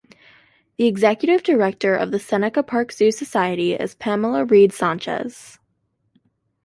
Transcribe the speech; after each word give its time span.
The 0.77 0.87
executive 0.87 1.43
director 1.43 1.95
of 1.95 2.09
the 2.09 2.17
Seneca 2.17 2.63
Park 2.63 2.91
Zoo 2.91 3.11
Society 3.11 3.73
is 3.75 3.93
Pamela 3.93 4.45
Reed 4.45 4.73
Sanchez. 4.73 5.59